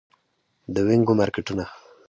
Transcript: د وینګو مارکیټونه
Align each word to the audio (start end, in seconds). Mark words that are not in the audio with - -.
د 0.73 0.75
وینګو 0.87 1.13
مارکیټونه 1.19 1.65